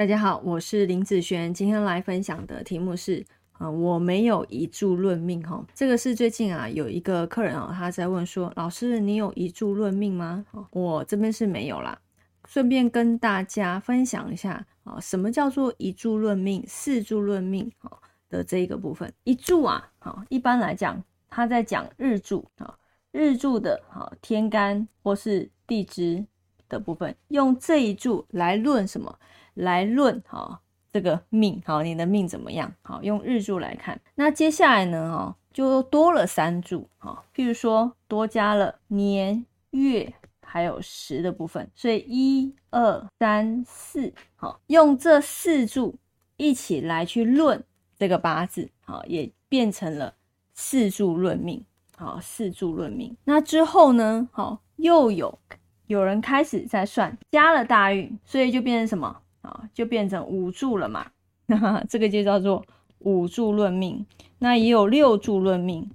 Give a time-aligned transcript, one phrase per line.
[0.00, 5.62] 大家好，我是林子璇，今天来分享的题目是啊，我没有遗著论命哈。
[5.74, 10.42] 这个是最近啊有一个客人啊，他在问说，老师你有遗著论命吗？
[10.70, 12.00] 我这边是没有啦。
[12.46, 17.92] 顺便跟大家分享一下啊，什么叫做遗著论命、四柱论命啊
[18.30, 19.12] 的这一个部分。
[19.24, 22.74] 一柱啊，好，一般来讲，他在讲日柱啊，
[23.12, 26.24] 日柱的啊天干或是地支
[26.70, 29.14] 的部分，用这一柱来论什么？
[29.54, 30.60] 来论哈
[30.92, 32.72] 这个命，好，你的命怎么样？
[32.82, 34.00] 好，用日柱来看。
[34.14, 34.98] 那接下来呢？
[35.12, 45.96] 哦，就多了三柱，哈，譬如说多加了年、月还有时的部分，所以一二三四，好，用这四柱
[46.36, 47.62] 一起来去论
[47.96, 50.14] 这个八字，好，也变成了
[50.54, 51.64] 四柱论命，
[51.96, 53.16] 好，四柱论命。
[53.24, 54.28] 那之后呢？
[54.32, 55.38] 好，又有
[55.86, 59.20] 有人开始在算，加了大运，所以就变成什么？
[59.42, 61.06] 啊，就变成五柱了嘛，
[61.46, 62.64] 那 这个就叫做
[63.00, 64.04] 五柱论命。
[64.38, 65.90] 那也有六柱论命，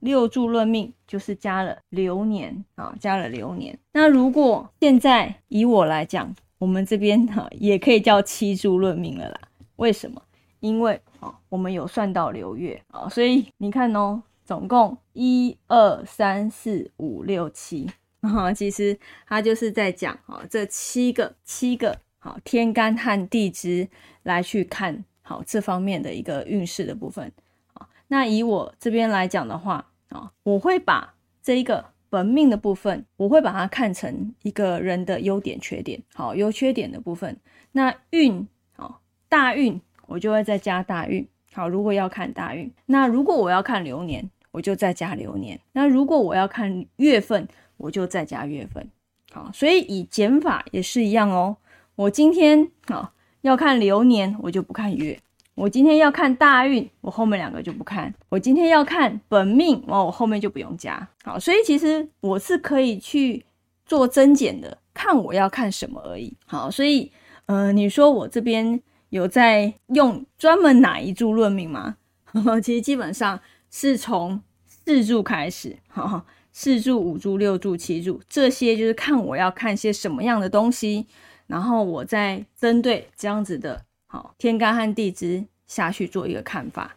[0.00, 3.76] 六柱论命就是加了流年啊，加了流年。
[3.92, 9.40] 那如果现在以我来讲，我们这边哈也可以叫七柱论命了啦。
[9.76, 10.22] 为什么？
[10.60, 17.88] 因为啊，我们有算到流月啊，所以你看哦，总共一二三四五六七
[18.22, 21.98] 啊，其实它就是在讲啊，这七个七个。
[22.18, 23.88] 好，天干和地支
[24.22, 27.32] 来去看好这方面的一个运势的部分。
[27.74, 36.02] 啊，那以我这边来讲的话，啊，我会把这一个本命的部分，我会把它看成一个人的优点、缺点。
[36.14, 37.38] 好，优缺点的部分，
[37.72, 41.26] 那运，好，大运我就会再加大运。
[41.52, 45.60] 好，如果要看大运，那如果我要看流年，我就再加流年。
[45.72, 48.90] 那如果我要看月份，我就再加月份。
[49.30, 51.56] 好，所以以减法也是一样哦。
[51.98, 55.18] 我今天啊要看流年，我就不看月；
[55.56, 61.08] 我今天要看大运，我后面两个就不看；我今天要看本命，哦，我后面就不用加。
[61.24, 63.44] 好，所以其实我是可以去
[63.84, 66.32] 做增减的，看我要看什么而已。
[66.46, 67.10] 好，所以
[67.46, 71.96] 呃，你说我这边有在用专门哪一柱论命吗？
[72.62, 73.40] 其实基本上
[73.72, 81.06] 是从四柱开始，哈，四柱、五柱、六柱、七柱，这些就是看我要看些什么样的东西。
[81.48, 86.94] 然后我再针对这样子的，好天干和地支下去做一个看法，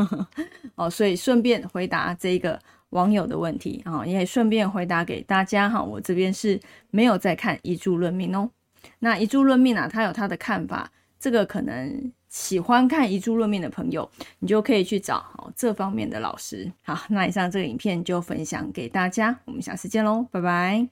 [0.76, 2.60] 哦，所以顺便回答这个
[2.90, 6.60] 网友的问题啊，也顺便回答给大家哈，我这边是
[6.90, 8.50] 没有在看一柱论命哦。
[8.98, 14.08] 那一柱论命啊，他有他的看法，这个可能喜欢看一柱论命的朋友，
[14.40, 16.70] 你就可以去找好这方面的老师。
[16.82, 20.88] 好，那以上这个影片就分享给大家，我们下次见喽，拜拜。